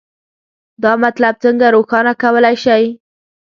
[0.83, 2.83] دا مطلب څنګه روښانه کولی شئ؟